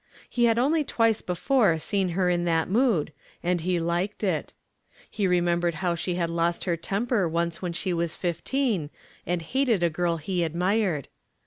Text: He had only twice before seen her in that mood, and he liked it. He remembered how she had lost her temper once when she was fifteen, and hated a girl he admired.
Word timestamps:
He 0.27 0.45
had 0.45 0.57
only 0.57 0.83
twice 0.83 1.21
before 1.21 1.77
seen 1.77 2.09
her 2.17 2.27
in 2.27 2.43
that 2.45 2.67
mood, 2.67 3.13
and 3.43 3.61
he 3.61 3.79
liked 3.79 4.23
it. 4.23 4.51
He 5.11 5.27
remembered 5.27 5.75
how 5.75 5.93
she 5.93 6.15
had 6.15 6.27
lost 6.31 6.63
her 6.63 6.75
temper 6.75 7.29
once 7.29 7.61
when 7.61 7.73
she 7.73 7.93
was 7.93 8.15
fifteen, 8.15 8.89
and 9.27 9.43
hated 9.43 9.83
a 9.83 9.91
girl 9.91 10.17
he 10.17 10.43
admired. 10.43 11.07